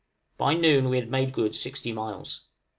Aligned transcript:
By 0.35 0.55
noon 0.55 0.89
we 0.89 0.97
had 0.99 1.11
made 1.11 1.31
good 1.31 1.53
60 1.53 1.91
miles. 1.93 2.47